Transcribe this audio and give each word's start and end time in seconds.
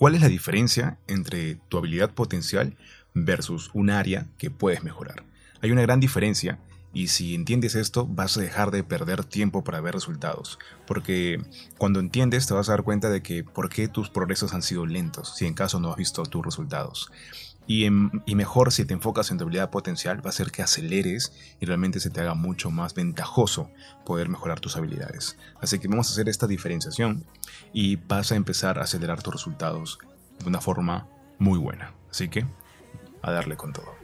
¿cuál 0.00 0.14
es 0.14 0.22
la 0.22 0.28
diferencia 0.28 0.96
entre 1.08 1.56
tu 1.68 1.76
habilidad 1.76 2.14
potencial 2.14 2.74
versus 3.12 3.68
un 3.74 3.90
área 3.90 4.28
que 4.38 4.50
puedes 4.50 4.82
mejorar? 4.82 5.24
Hay 5.60 5.72
una 5.72 5.82
gran 5.82 6.00
diferencia 6.00 6.58
y 6.94 7.08
si 7.08 7.34
entiendes 7.34 7.74
esto, 7.74 8.06
vas 8.06 8.38
a 8.38 8.40
dejar 8.40 8.70
de 8.70 8.82
perder 8.82 9.24
tiempo 9.24 9.62
para 9.62 9.82
ver 9.82 9.92
resultados. 9.92 10.58
Porque 10.86 11.42
cuando 11.76 12.00
entiendes, 12.00 12.46
te 12.46 12.54
vas 12.54 12.70
a 12.70 12.72
dar 12.72 12.82
cuenta 12.82 13.10
de 13.10 13.22
que 13.22 13.44
por 13.44 13.68
qué 13.68 13.88
tus 13.88 14.08
progresos 14.08 14.54
han 14.54 14.62
sido 14.62 14.86
lentos, 14.86 15.36
si 15.36 15.46
en 15.46 15.52
caso 15.52 15.80
no 15.80 15.90
has 15.90 15.98
visto 15.98 16.22
tus 16.24 16.46
resultados. 16.46 17.12
Y, 17.72 17.88
mejor 18.34 18.72
si 18.72 18.84
te 18.84 18.94
enfocas 18.94 19.30
en 19.30 19.38
tu 19.38 19.44
habilidad 19.44 19.70
potencial, 19.70 20.26
va 20.26 20.30
a 20.30 20.32
ser 20.32 20.50
que 20.50 20.60
aceleres 20.60 21.32
y 21.60 21.66
realmente 21.66 22.00
se 22.00 22.10
te 22.10 22.20
haga 22.20 22.34
mucho 22.34 22.72
más 22.72 22.94
ventajoso 22.94 23.70
poder 24.04 24.28
mejorar 24.28 24.58
tus 24.58 24.76
habilidades. 24.76 25.38
Así 25.60 25.78
que 25.78 25.86
vamos 25.86 26.08
a 26.08 26.12
hacer 26.14 26.28
esta 26.28 26.48
diferenciación 26.48 27.24
y 27.72 27.94
vas 27.94 28.32
a 28.32 28.34
empezar 28.34 28.80
a 28.80 28.82
acelerar 28.82 29.22
tus 29.22 29.34
resultados 29.34 30.00
de 30.40 30.48
una 30.48 30.60
forma 30.60 31.06
muy 31.38 31.60
buena. 31.60 31.94
Así 32.10 32.28
que, 32.28 32.44
a 33.22 33.30
darle 33.30 33.56
con 33.56 33.72
todo. 33.72 33.99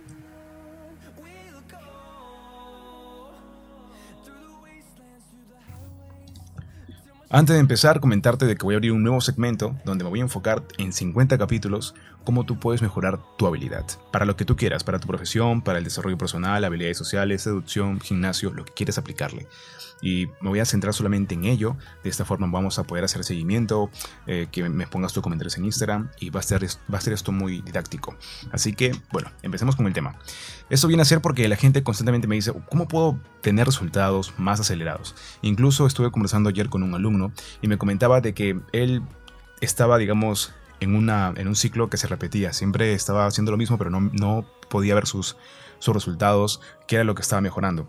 Antes 7.37 7.53
de 7.53 7.61
empezar, 7.61 8.01
comentarte 8.01 8.47
de 8.47 8.57
que 8.57 8.65
voy 8.65 8.77
a 8.77 8.79
abrir 8.79 8.93
un 8.93 9.03
nuevo 9.03 9.21
segmento 9.21 9.77
donde 9.85 10.05
me 10.05 10.09
voy 10.09 10.21
a 10.21 10.23
enfocar 10.23 10.63
en 10.79 10.95
50 10.95 11.37
capítulos 11.37 11.95
cómo 12.25 12.47
tú 12.47 12.59
puedes 12.59 12.81
mejorar 12.81 13.21
tu 13.37 13.47
habilidad. 13.47 13.85
Para 14.11 14.25
lo 14.25 14.37
que 14.37 14.47
tú 14.47 14.57
quieras, 14.57 14.85
para 14.85 15.01
tu 15.01 15.07
profesión, 15.07 15.61
para 15.61 15.77
el 15.77 15.85
desarrollo 15.85 16.17
personal, 16.17 16.65
habilidades 16.65 16.97
sociales, 16.97 17.43
seducción, 17.43 18.01
gimnasio, 18.01 18.55
lo 18.55 18.65
que 18.65 18.73
quieras 18.73 18.97
aplicarle 18.97 19.49
y 20.01 20.27
me 20.41 20.51
voy 20.51 20.61
a 20.61 20.65
centrar 20.65 20.95
solamente 20.95 21.35
en 21.35 21.45
ello. 21.45 21.77
De 22.03 22.11
esta 22.11 22.25
forma 22.25 22.47
vamos 22.51 22.79
a 22.79 22.85
poder 22.85 23.05
hacer 23.05 23.25
seguimiento, 23.25 23.91
eh, 24.27 24.49
que 24.51 24.69
me 24.69 24.87
pongas 24.87 25.13
tus 25.13 25.23
comentarios 25.23 25.57
en 25.59 25.65
Instagram 25.65 26.11
y 26.21 26.31
va 26.31 26.41
a, 26.41 26.43
ser, 26.43 26.67
va 26.93 26.99
a 26.99 27.01
ser 27.01 27.13
esto 27.13 27.33
muy 27.33 27.63
didáctico. 27.63 28.17
Así 28.53 28.73
que, 28.73 28.95
bueno, 29.13 29.31
empecemos 29.43 29.77
con 29.77 29.87
el 29.87 29.93
tema. 29.93 30.19
Esto 30.71 30.89
viene 30.89 31.03
a 31.03 31.07
ser 31.07 31.21
porque 31.21 31.49
la 31.49 31.57
gente 31.57 31.83
constantemente 31.83 32.27
me 32.27 32.35
dice, 32.35 32.53
¿cómo 32.71 32.89
puedo 32.89 33.19
tener 33.41 33.67
resultados 33.67 34.35
más 34.39 34.61
acelerados? 34.61 35.15
Incluso 35.43 35.87
estuve 35.87 36.11
conversando 36.11 36.49
ayer 36.49 36.69
con 36.69 36.83
un 36.83 36.95
alumno 36.95 37.26
y 37.63 37.69
me 37.69 37.79
comentaba 37.79 38.21
de 38.21 38.35
que 38.35 38.59
él 38.73 39.03
estaba, 39.61 39.99
digamos, 39.99 40.53
en, 40.81 40.95
una, 40.95 41.33
en 41.37 41.49
un 41.49 41.57
ciclo 41.57 41.89
que 41.89 41.97
se 41.97 42.07
repetía. 42.07 42.53
Siempre 42.53 42.93
estaba 42.93 43.27
haciendo 43.27 43.51
lo 43.51 43.59
mismo, 43.59 43.79
pero 43.79 43.91
no, 43.91 44.01
no 44.13 44.47
podía 44.69 44.95
ver 44.95 45.07
sus, 45.07 45.37
sus 45.79 45.95
resultados, 45.95 46.61
qué 46.87 46.97
era 46.97 47.05
lo 47.05 47.15
que 47.15 47.23
estaba 47.23 47.41
mejorando. 47.41 47.89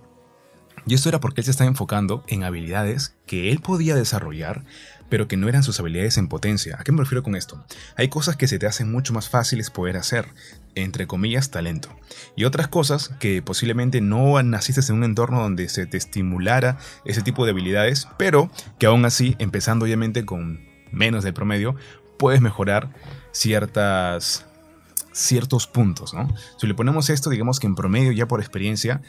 Y 0.87 0.93
esto 0.93 1.09
era 1.09 1.19
porque 1.19 1.41
él 1.41 1.45
se 1.45 1.51
estaba 1.51 1.67
enfocando 1.67 2.23
en 2.27 2.45
habilidades 2.45 3.13
que 3.25 3.51
él 3.51 3.59
podía 3.59 3.93
desarrollar, 3.93 4.63
pero 5.09 5.27
que 5.27 5.35
no 5.35 5.49
eran 5.49 5.63
sus 5.63 5.79
habilidades 5.79 6.17
en 6.17 6.29
potencia. 6.29 6.77
¿A 6.79 6.83
qué 6.85 6.93
me 6.93 6.99
refiero 6.99 7.23
con 7.23 7.35
esto? 7.35 7.61
Hay 7.97 8.07
cosas 8.07 8.37
que 8.37 8.47
se 8.47 8.57
te 8.57 8.67
hacen 8.67 8.89
mucho 8.89 9.13
más 9.13 9.27
fáciles 9.27 9.69
poder 9.69 9.97
hacer, 9.97 10.27
entre 10.75 11.05
comillas, 11.05 11.51
talento. 11.51 11.89
Y 12.37 12.45
otras 12.45 12.69
cosas 12.69 13.09
que 13.19 13.41
posiblemente 13.41 13.99
no 13.99 14.41
naciste 14.43 14.81
en 14.89 14.97
un 14.97 15.03
entorno 15.03 15.41
donde 15.41 15.67
se 15.67 15.87
te 15.87 15.97
estimulara 15.97 16.77
ese 17.03 17.21
tipo 17.21 17.43
de 17.43 17.51
habilidades, 17.51 18.07
pero 18.17 18.49
que 18.79 18.85
aún 18.85 19.03
así, 19.03 19.35
empezando 19.39 19.83
obviamente 19.83 20.25
con 20.25 20.61
menos 20.91 21.25
del 21.25 21.33
promedio, 21.33 21.75
puedes 22.17 22.39
mejorar 22.39 22.93
ciertas 23.31 24.45
ciertos 25.17 25.65
puntos, 25.65 26.13
¿no? 26.13 26.31
Si 26.57 26.67
le 26.67 26.75
ponemos 26.75 27.09
esto, 27.09 27.31
digamos 27.31 27.59
que 27.59 27.65
en 27.65 27.73
promedio 27.73 28.11
ya 28.11 28.27
por 28.27 28.39
experiencia 28.39 29.01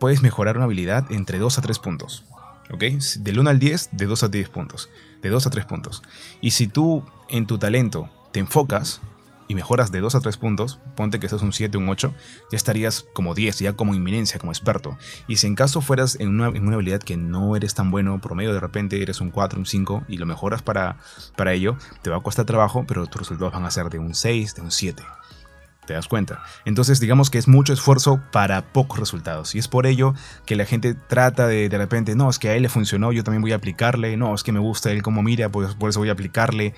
puedes 0.00 0.22
mejorar 0.22 0.56
una 0.56 0.64
habilidad 0.64 1.12
entre 1.12 1.38
2 1.38 1.58
a 1.58 1.62
3 1.62 1.78
puntos. 1.78 2.24
¿Ok? 2.72 2.82
Del 3.18 3.38
1 3.38 3.50
al 3.50 3.58
10, 3.60 3.90
de 3.92 4.06
2 4.06 4.22
a 4.24 4.28
10 4.28 4.48
puntos. 4.48 4.90
De 5.22 5.28
2 5.28 5.46
a 5.46 5.50
3 5.50 5.64
puntos. 5.66 6.02
Y 6.40 6.52
si 6.52 6.66
tú 6.66 7.04
en 7.28 7.46
tu 7.46 7.58
talento 7.58 8.10
te 8.32 8.40
enfocas 8.40 9.00
y 9.46 9.54
mejoras 9.54 9.90
de 9.90 10.00
2 10.00 10.14
a 10.14 10.20
3 10.20 10.36
puntos, 10.36 10.78
ponte 10.96 11.20
que 11.20 11.28
seas 11.28 11.42
un 11.42 11.52
7, 11.52 11.76
un 11.76 11.88
8, 11.88 12.14
ya 12.50 12.56
estarías 12.56 13.04
como 13.12 13.34
10, 13.34 13.58
ya 13.58 13.72
como 13.74 13.94
inminencia, 13.94 14.38
como 14.38 14.52
experto. 14.52 14.96
Y 15.26 15.36
si 15.36 15.48
en 15.48 15.56
caso 15.56 15.80
fueras 15.80 16.18
en 16.20 16.28
una, 16.28 16.48
en 16.48 16.66
una 16.66 16.76
habilidad 16.76 17.02
que 17.02 17.16
no 17.16 17.54
eres 17.56 17.74
tan 17.74 17.90
bueno, 17.90 18.20
promedio 18.20 18.54
de 18.54 18.60
repente 18.60 19.02
eres 19.02 19.20
un 19.20 19.30
4, 19.30 19.58
un 19.58 19.66
5 19.66 20.04
y 20.08 20.16
lo 20.16 20.26
mejoras 20.26 20.62
para, 20.62 20.98
para 21.36 21.52
ello, 21.52 21.76
te 22.02 22.10
va 22.10 22.18
a 22.18 22.22
costar 22.22 22.46
trabajo, 22.46 22.84
pero 22.86 23.06
tus 23.06 23.22
resultados 23.22 23.52
van 23.52 23.64
a 23.64 23.70
ser 23.70 23.90
de 23.90 23.98
un 23.98 24.14
6, 24.14 24.54
de 24.54 24.62
un 24.62 24.70
7 24.70 25.02
te 25.90 25.94
das 25.94 26.06
cuenta. 26.06 26.44
Entonces 26.64 27.00
digamos 27.00 27.30
que 27.30 27.38
es 27.38 27.48
mucho 27.48 27.72
esfuerzo 27.72 28.22
para 28.30 28.72
pocos 28.72 29.00
resultados. 29.00 29.56
Y 29.56 29.58
es 29.58 29.66
por 29.66 29.88
ello 29.88 30.14
que 30.46 30.54
la 30.54 30.64
gente 30.64 30.94
trata 30.94 31.48
de 31.48 31.68
de 31.68 31.78
repente, 31.78 32.14
no, 32.14 32.30
es 32.30 32.38
que 32.38 32.48
a 32.48 32.54
él 32.54 32.62
le 32.62 32.68
funcionó, 32.68 33.10
yo 33.10 33.24
también 33.24 33.42
voy 33.42 33.50
a 33.50 33.56
aplicarle, 33.56 34.16
no, 34.16 34.32
es 34.32 34.44
que 34.44 34.52
me 34.52 34.60
gusta 34.60 34.92
él 34.92 35.02
como 35.02 35.24
mira, 35.24 35.48
pues 35.48 35.74
por 35.74 35.90
eso 35.90 35.98
voy 35.98 36.08
a 36.08 36.12
aplicarle, 36.12 36.74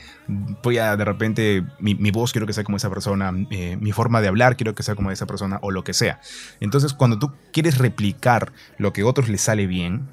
voy 0.62 0.78
a 0.78 0.96
de 0.96 1.04
repente, 1.04 1.62
mi, 1.78 2.10
voz 2.10 2.32
quiero 2.32 2.46
que 2.46 2.54
sea 2.54 2.64
como 2.64 2.78
esa 2.78 2.88
persona, 2.88 3.34
eh, 3.50 3.76
mi 3.78 3.92
forma 3.92 4.22
de 4.22 4.28
hablar 4.28 4.56
quiero 4.56 4.74
que 4.74 4.82
sea 4.82 4.94
como 4.94 5.10
esa 5.10 5.26
persona, 5.26 5.58
o 5.60 5.70
lo 5.70 5.84
que 5.84 5.92
sea. 5.92 6.18
Entonces 6.60 6.94
cuando 6.94 7.18
tú 7.18 7.32
quieres 7.52 7.76
replicar 7.76 8.54
lo 8.78 8.94
que 8.94 9.02
a 9.02 9.06
otros 9.06 9.28
les 9.28 9.42
sale 9.42 9.66
bien, 9.66 10.08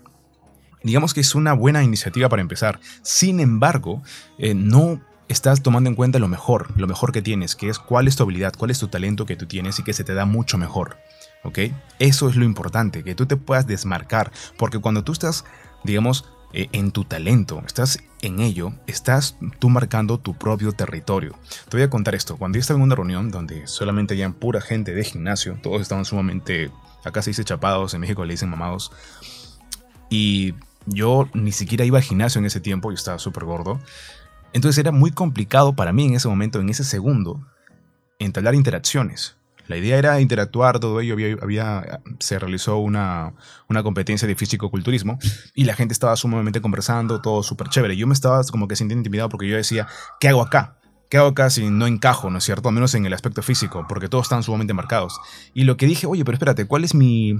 digamos 0.83 1.13
que 1.13 1.21
es 1.21 1.35
una 1.35 1.53
buena 1.53 1.83
iniciativa 1.83 2.27
para 2.27 2.41
empezar. 2.41 2.81
Sin 3.01 3.39
embargo, 3.39 4.03
eh, 4.37 4.53
no 4.53 4.99
estás 5.29 5.61
tomando 5.61 5.89
en 5.89 5.95
cuenta 5.95 6.19
lo 6.19 6.27
mejor, 6.27 6.77
lo 6.77 6.87
mejor 6.87 7.11
que 7.11 7.21
tienes, 7.21 7.55
que 7.55 7.69
es 7.69 7.79
cuál 7.79 8.07
es 8.07 8.15
tu 8.15 8.23
habilidad, 8.23 8.53
cuál 8.57 8.71
es 8.71 8.79
tu 8.79 8.87
talento 8.87 9.25
que 9.25 9.35
tú 9.35 9.45
tienes 9.45 9.79
y 9.79 9.83
que 9.83 9.93
se 9.93 10.03
te 10.03 10.13
da 10.13 10.25
mucho 10.25 10.57
mejor. 10.57 10.97
¿Ok? 11.43 11.59
Eso 11.99 12.27
es 12.27 12.35
lo 12.35 12.43
importante, 12.43 13.03
que 13.03 13.15
tú 13.15 13.25
te 13.25 13.37
puedas 13.37 13.65
desmarcar, 13.65 14.31
porque 14.57 14.79
cuando 14.79 15.03
tú 15.05 15.13
estás, 15.13 15.45
digamos, 15.85 16.25
eh, 16.51 16.67
en 16.71 16.91
tu 16.91 17.05
talento, 17.05 17.61
estás 17.65 17.99
en 18.21 18.39
ello, 18.39 18.73
estás 18.87 19.37
tú 19.59 19.69
marcando 19.69 20.17
tu 20.17 20.35
propio 20.35 20.73
territorio. 20.73 21.35
Te 21.69 21.77
voy 21.77 21.83
a 21.83 21.89
contar 21.89 22.15
esto. 22.15 22.37
Cuando 22.37 22.57
yo 22.57 22.61
estaba 22.61 22.79
en 22.79 22.83
una 22.83 22.95
reunión 22.95 23.29
donde 23.29 23.67
solamente 23.67 24.15
había 24.15 24.29
pura 24.31 24.59
gente 24.59 24.93
de 24.93 25.03
gimnasio, 25.03 25.59
todos 25.61 25.81
estaban 25.81 26.05
sumamente, 26.05 26.71
acá 27.05 27.21
se 27.21 27.29
dice 27.29 27.45
chapados, 27.45 27.93
en 27.93 28.01
México 28.01 28.25
le 28.25 28.33
dicen 28.33 28.49
mamados, 28.49 28.91
y 30.09 30.55
yo 30.87 31.29
ni 31.33 31.51
siquiera 31.51 31.85
iba 31.85 31.99
al 31.99 32.03
gimnasio 32.03 32.39
en 32.39 32.45
ese 32.45 32.59
tiempo, 32.59 32.89
yo 32.89 32.95
estaba 32.95 33.19
súper 33.19 33.45
gordo, 33.45 33.79
entonces 34.53 34.77
era 34.79 34.91
muy 34.91 35.11
complicado 35.11 35.75
para 35.75 35.93
mí 35.93 36.05
en 36.05 36.15
ese 36.15 36.27
momento, 36.27 36.59
en 36.59 36.69
ese 36.69 36.83
segundo, 36.83 37.45
entablar 38.19 38.55
interacciones. 38.55 39.35
La 39.67 39.77
idea 39.77 39.97
era 39.99 40.19
interactuar, 40.19 40.79
todo 40.79 40.99
ello, 40.99 41.15
había, 41.43 42.01
se 42.19 42.39
realizó 42.39 42.77
una, 42.77 43.33
una 43.69 43.83
competencia 43.83 44.27
de 44.27 44.33
físico-culturismo 44.33 45.19
y 45.53 45.65
la 45.65 45.75
gente 45.75 45.93
estaba 45.93 46.15
sumamente 46.15 46.59
conversando, 46.59 47.21
todo 47.21 47.43
súper 47.43 47.69
chévere. 47.69 47.95
Yo 47.95 48.07
me 48.07 48.15
estaba 48.15 48.41
como 48.45 48.67
que 48.67 48.75
sintiendo 48.75 49.01
intimidado 49.01 49.29
porque 49.29 49.47
yo 49.47 49.55
decía, 49.55 49.87
¿qué 50.19 50.29
hago 50.29 50.41
acá? 50.41 50.79
¿Qué 51.07 51.17
hago 51.17 51.27
acá 51.27 51.51
si 51.51 51.69
no 51.69 51.85
encajo, 51.85 52.31
no 52.31 52.39
es 52.39 52.43
cierto? 52.43 52.69
Al 52.69 52.73
menos 52.73 52.95
en 52.95 53.05
el 53.05 53.13
aspecto 53.13 53.43
físico, 53.43 53.85
porque 53.87 54.09
todos 54.09 54.25
están 54.25 54.41
sumamente 54.41 54.73
marcados. 54.73 55.19
Y 55.53 55.65
lo 55.65 55.77
que 55.77 55.85
dije, 55.85 56.07
oye, 56.07 56.25
pero 56.25 56.35
espérate, 56.35 56.65
¿cuál 56.65 56.83
es 56.83 56.95
mi, 56.95 57.39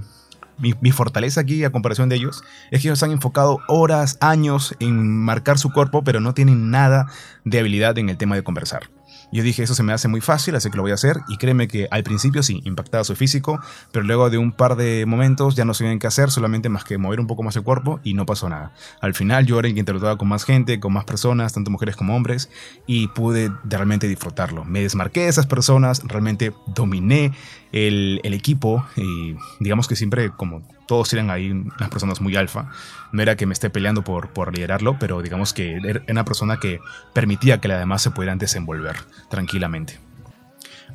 mi, 0.60 0.92
fortaleza 0.92 1.42
aquí 1.42 1.64
a 1.64 1.72
comparación 1.72 2.10
de 2.10 2.16
ellos 2.16 2.44
es 2.72 2.82
que 2.82 2.88
ellos 2.88 3.02
han 3.04 3.12
enfocado 3.12 3.60
horas, 3.68 4.18
años 4.22 4.76
en 4.80 5.18
marcar 5.18 5.58
su 5.58 5.72
cuerpo, 5.72 6.04
pero 6.04 6.20
no 6.20 6.34
tienen 6.34 6.70
nada 6.70 7.08
de 7.46 7.60
habilidad 7.60 7.98
en 7.98 8.10
el 8.10 8.18
tema 8.18 8.36
de 8.36 8.44
conversar. 8.44 8.90
Yo 9.32 9.44
dije, 9.44 9.64
eso 9.64 9.76
se 9.76 9.84
me 9.84 9.94
hace 9.94 10.08
muy 10.08 10.22
fácil, 10.22 10.56
así 10.56 10.70
que 10.70 10.78
lo 10.78 10.84
voy 10.84 10.92
a 10.92 10.96
hacer. 10.96 11.18
Y 11.28 11.38
créeme 11.38 11.68
que 11.68 11.88
al 11.92 12.04
principio 12.04 12.44
sí, 12.44 12.62
impactaba 12.66 13.04
su 13.04 13.16
físico, 13.16 13.60
pero 13.92 14.06
luego 14.06 14.30
de 14.30 14.38
un 14.38 14.52
par 14.52 14.76
de 14.76 15.06
momentos 15.06 15.56
ya 15.56 15.66
no 15.66 15.74
sabían 15.74 16.00
qué 16.00 16.08
hacer, 16.08 16.32
solamente 16.32 16.70
más 16.70 16.84
que 16.84 16.98
mover 16.98 17.20
un 17.20 17.28
poco 17.28 17.44
más 17.44 17.56
el 17.56 17.64
cuerpo 17.64 18.00
y 18.04 18.14
no 18.14 18.26
pasó 18.26 18.50
nada. 18.50 18.74
Al 19.02 19.14
final 19.14 19.46
yo 19.46 19.60
era 19.60 19.68
el 19.68 19.74
que 19.74 19.80
interactuaba 19.80 20.18
con 20.18 20.28
más 20.28 20.46
gente, 20.46 20.80
con 20.80 20.94
más 20.94 21.06
personas, 21.06 21.54
tanto 21.54 21.72
mujeres 21.72 21.96
como 21.96 22.16
hombres, 22.16 22.50
y 22.88 23.08
pude 23.10 23.52
realmente 23.64 24.08
disfrutarlo. 24.08 24.66
Me 24.66 24.82
desmarqué 24.82 25.22
de 25.22 25.30
esas 25.30 25.46
personas, 25.46 26.02
realmente 26.06 26.54
dominé 26.68 27.34
el, 27.72 28.20
el 28.24 28.34
equipo 28.34 28.84
y 28.96 29.36
digamos 29.60 29.88
que 29.88 29.96
siempre 29.96 30.32
como 30.32 30.64
todos 30.88 31.14
eran 31.14 31.30
ahí 31.30 31.52
unas 31.52 31.90
personas 31.90 32.20
muy 32.20 32.36
alfa. 32.36 32.72
No 33.12 33.22
era 33.22 33.36
que 33.36 33.46
me 33.46 33.54
esté 33.54 33.70
peleando 33.70 34.04
por, 34.04 34.30
por 34.30 34.56
liderarlo, 34.56 34.98
pero 34.98 35.22
digamos 35.22 35.54
que 35.54 35.74
era 35.76 36.02
una 36.10 36.26
persona 36.26 36.60
que 36.60 36.80
permitía 37.14 37.62
que 37.62 37.68
las 37.68 37.78
demás 37.78 38.02
se 38.02 38.10
pudieran 38.10 38.40
desenvolver 38.40 38.96
tranquilamente. 39.30 40.00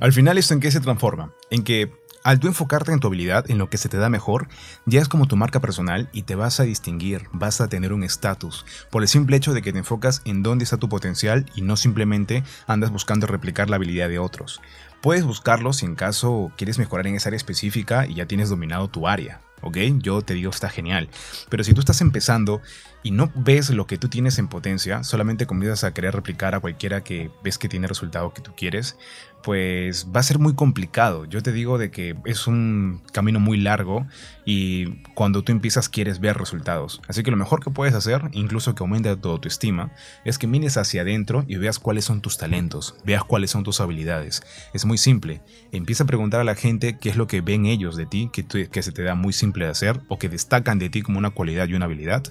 Al 0.01 0.13
final, 0.13 0.39
¿esto 0.39 0.55
en 0.55 0.61
qué 0.61 0.71
se 0.71 0.81
transforma? 0.81 1.33
En 1.51 1.63
que 1.63 1.93
al 2.25 2.41
tú 2.41 2.47
enfocarte 2.49 2.91
en 2.91 3.01
tu 3.01 3.09
habilidad, 3.09 3.51
en 3.51 3.59
lo 3.59 3.69
que 3.69 3.77
se 3.77 3.91
te 3.91 3.99
da 3.99 4.09
mejor, 4.09 4.49
ya 4.87 5.03
es 5.03 5.09
como 5.09 5.27
tu 5.27 5.37
marca 5.37 5.61
personal 5.61 6.09
y 6.13 6.23
te 6.23 6.35
vas 6.35 6.59
a 6.59 6.63
distinguir, 6.63 7.29
vas 7.33 7.61
a 7.61 7.69
tener 7.69 7.93
un 7.93 8.03
estatus, 8.03 8.65
por 8.91 9.03
el 9.03 9.09
simple 9.09 9.37
hecho 9.37 9.53
de 9.53 9.61
que 9.61 9.73
te 9.73 9.79
enfocas 9.79 10.23
en 10.25 10.43
dónde 10.43 10.65
está 10.65 10.79
tu 10.79 10.89
potencial 10.89 11.45
y 11.55 11.61
no 11.61 11.77
simplemente 11.77 12.43
andas 12.67 12.91
buscando 12.91 13.27
replicar 13.27 13.69
la 13.69 13.77
habilidad 13.77 14.09
de 14.09 14.19
otros. 14.19 14.63
Puedes 15.03 15.25
buscarlo 15.25 15.75
si 15.75 15.85
en 15.85 15.97
caso 15.97 16.51
quieres 16.57 16.79
mejorar 16.79 17.07
en 17.07 17.17
esa 17.17 17.29
área 17.29 17.37
específica 17.37 18.07
y 18.07 18.15
ya 18.15 18.25
tienes 18.25 18.49
dominado 18.49 18.89
tu 18.89 19.07
área. 19.07 19.43
¿Ok? 19.65 19.79
Yo 19.99 20.23
te 20.23 20.35
digo, 20.35 20.51
está 20.51 20.69
genial. 20.69 21.09
Pero 21.49 21.65
si 21.65 21.75
tú 21.75 21.81
estás 21.81 22.01
empezando 22.01 22.61
y 23.03 23.11
no 23.11 23.33
ves 23.35 23.71
lo 23.71 23.87
que 23.87 23.99
tú 23.99 24.09
tienes 24.09 24.39
en 24.39 24.49
potencia, 24.49 25.05
solamente 25.05 25.47
comienzas 25.47 25.85
a 25.85 25.93
querer 25.93 26.15
replicar 26.15 26.55
a 26.55 26.61
cualquiera 26.61 27.03
que 27.03 27.31
ves 27.43 27.59
que 27.59 27.69
tiene 27.69 27.87
resultados 27.87 28.33
que 28.33 28.41
tú 28.43 28.53
quieres, 28.57 28.97
pues 29.45 30.09
va 30.15 30.21
a 30.21 30.23
ser 30.23 30.39
muy 30.39 30.55
complicado. 30.55 31.27
Yo 31.27 31.43
te 31.43 31.53
digo 31.53 31.77
de 31.77 31.91
que 31.91 32.17
es 32.25 32.47
un 32.47 33.03
camino 33.13 33.41
muy 33.41 33.59
largo 33.59 34.07
y 34.47 35.03
cuando 35.13 35.45
tú 35.45 35.53
empiezas 35.53 35.91
quieres 35.91 36.19
ver 36.19 36.39
resultados. 36.39 37.03
Así 37.09 37.23
que 37.23 37.31
lo 37.31 37.37
mejor 37.37 37.63
que 37.63 37.71
puedes 37.71 37.95
hacer, 37.95 38.23
incluso 38.33 38.75
que 38.75 38.83
aumente 38.83 39.15
tu 39.17 39.29
autoestima, 39.29 39.93
es 40.25 40.39
que 40.39 40.47
mires 40.47 40.79
hacia 40.79 41.03
adentro 41.03 41.45
y 41.47 41.57
veas 41.57 41.79
cuáles 41.79 42.07
son 42.07 42.23
tus 42.23 42.39
talentos, 42.39 42.95
veas 43.05 43.23
cuáles 43.23 43.51
son 43.51 43.65
tus 43.65 43.83
habilidades. 43.83 44.43
Es 44.73 44.87
muy 44.87 44.97
simple. 44.97 45.43
Empieza 45.73 46.05
a 46.05 46.07
preguntar 46.07 46.41
a 46.41 46.45
la 46.45 46.55
gente 46.55 46.97
qué 46.99 47.11
es 47.11 47.17
lo 47.17 47.27
que 47.27 47.43
ven 47.43 47.67
ellos 47.67 47.97
de 47.97 48.07
ti, 48.07 48.31
que, 48.33 48.47
que 48.47 48.83
se 48.83 48.93
te 48.93 49.03
da 49.03 49.15
muy 49.15 49.35
simple 49.35 49.67
de 49.67 49.73
hacer 49.73 50.01
o 50.09 50.19
que 50.19 50.31
destacan 50.31 50.79
de 50.79 50.89
ti 50.89 51.03
como 51.03 51.19
una 51.19 51.31
cualidad 51.31 51.69
y 51.69 51.75
una 51.75 51.85
habilidad. 51.85 52.23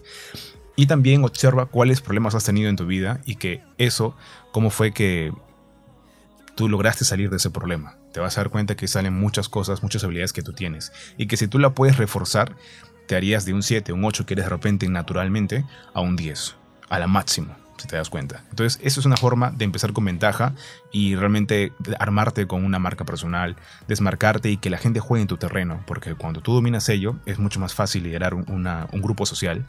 Y 0.75 0.87
también 0.87 1.23
observa 1.23 1.67
cuáles 1.67 2.01
problemas 2.01 2.33
has 2.33 2.45
tenido 2.45 2.71
en 2.71 2.75
tu 2.75 2.87
vida 2.87 3.21
y 3.27 3.35
que 3.35 3.61
eso, 3.77 4.17
cómo 4.51 4.71
fue 4.71 4.91
que 4.93 5.31
tú 6.55 6.69
lograste 6.69 7.05
salir 7.05 7.29
de 7.29 7.37
ese 7.37 7.49
problema. 7.49 7.97
Te 8.11 8.19
vas 8.19 8.37
a 8.37 8.41
dar 8.41 8.49
cuenta 8.49 8.75
que 8.75 8.87
salen 8.87 9.13
muchas 9.13 9.49
cosas, 9.49 9.83
muchas 9.83 10.03
habilidades 10.03 10.33
que 10.33 10.43
tú 10.43 10.53
tienes. 10.53 10.91
Y 11.17 11.27
que 11.27 11.37
si 11.37 11.47
tú 11.47 11.59
la 11.59 11.73
puedes 11.73 11.97
reforzar, 11.97 12.55
te 13.07 13.15
harías 13.15 13.45
de 13.45 13.53
un 13.53 13.63
7, 13.63 13.91
un 13.93 14.05
8 14.05 14.25
que 14.25 14.33
eres 14.33 14.45
de 14.45 14.49
repente 14.49 14.87
naturalmente, 14.87 15.65
a 15.93 16.01
un 16.01 16.15
10, 16.15 16.55
a 16.89 16.99
la 16.99 17.07
máxima, 17.07 17.57
si 17.77 17.87
te 17.87 17.95
das 17.95 18.09
cuenta. 18.09 18.43
Entonces, 18.49 18.79
eso 18.83 18.99
es 18.99 19.05
una 19.05 19.17
forma 19.17 19.51
de 19.51 19.65
empezar 19.65 19.93
con 19.93 20.05
ventaja 20.05 20.53
y 20.91 21.15
realmente 21.15 21.73
armarte 21.99 22.47
con 22.47 22.63
una 22.63 22.79
marca 22.79 23.03
personal, 23.03 23.55
desmarcarte 23.87 24.49
y 24.49 24.57
que 24.57 24.69
la 24.69 24.77
gente 24.77 24.99
juegue 24.99 25.23
en 25.23 25.27
tu 25.27 25.37
terreno, 25.37 25.83
porque 25.85 26.15
cuando 26.15 26.41
tú 26.41 26.53
dominas 26.53 26.87
ello, 26.89 27.17
es 27.25 27.39
mucho 27.39 27.59
más 27.59 27.73
fácil 27.73 28.03
liderar 28.03 28.35
un 28.35 29.01
grupo 29.01 29.25
social 29.25 29.65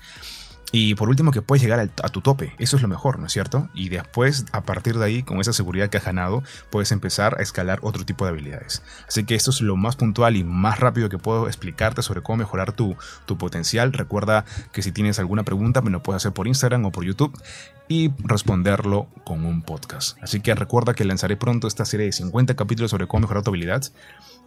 y 0.73 0.95
por 0.95 1.09
último, 1.09 1.31
que 1.31 1.43
puedes 1.43 1.63
llegar 1.63 1.81
a 1.81 2.09
tu 2.09 2.21
tope. 2.21 2.55
Eso 2.59 2.77
es 2.77 2.83
lo 2.83 2.89
mejor, 2.89 3.19
¿no 3.19 3.27
es 3.27 3.33
cierto? 3.33 3.69
Y 3.75 3.91
después, 3.91 4.47
a 4.53 4.63
partir 4.63 4.99
de 4.99 5.05
ahí, 5.05 5.23
con 5.23 5.41
esa 5.41 5.53
seguridad 5.53 5.89
que 5.89 5.99
has 5.99 6.05
ganado, 6.05 6.43
puedes 6.71 6.91
empezar 6.93 7.37
a 7.39 7.43
escalar 7.43 7.79
otro 7.83 8.05
tipo 8.05 8.25
de 8.25 8.31
habilidades. 8.31 8.83
Así 9.07 9.25
que 9.25 9.35
esto 9.35 9.51
es 9.51 9.61
lo 9.61 9.77
más 9.77 9.97
puntual 9.97 10.37
y 10.37 10.45
más 10.45 10.81
rápido 10.81 11.09
que 11.09 11.19
puedo 11.19 11.47
explicarte 11.47 12.03
sobre 12.03 12.23
cómo 12.23 12.39
mejorar 12.39 12.73
tu, 12.73 12.97
tu 13.27 13.39
potencial. 13.39 13.93
Recuerda 13.93 14.45
que 14.73 14.83
si 14.83 14.91
tienes 14.91 15.19
alguna 15.19 15.45
pregunta, 15.45 15.81
me 15.81 15.91
lo 15.91 16.03
puedes 16.03 16.23
hacer 16.23 16.33
por 16.33 16.49
Instagram 16.49 16.85
o 16.87 16.91
por 16.91 17.05
YouTube 17.05 17.41
y 17.89 18.11
responderlo 18.19 19.09
con 19.25 19.45
un 19.45 19.63
podcast. 19.63 20.19
Así 20.23 20.41
que 20.41 20.55
recuerda 20.55 20.95
que 20.95 21.05
lanzaré 21.05 21.37
pronto 21.37 21.69
esta 21.69 21.85
serie 21.85 22.07
de 22.07 22.13
50 22.13 22.57
capítulos 22.57 22.91
sobre 22.91 23.07
cómo 23.07 23.23
mejorar 23.23 23.43
tu 23.43 23.51
habilidad 23.51 23.83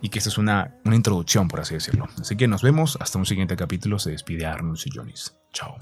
y 0.01 0.09
que 0.09 0.19
esta 0.19 0.29
es 0.29 0.37
una, 0.37 0.75
una 0.85 0.95
introducción, 0.95 1.47
por 1.47 1.59
así 1.59 1.75
decirlo. 1.75 2.07
Así 2.19 2.35
que 2.35 2.47
nos 2.47 2.61
vemos 2.63 2.97
hasta 2.99 3.17
un 3.17 3.25
siguiente 3.25 3.55
capítulo. 3.55 3.99
Se 3.99 4.11
despide 4.11 4.45
Arnold 4.45 4.79
y 4.85 4.89
Jonis. 4.91 5.33
Chao. 5.53 5.77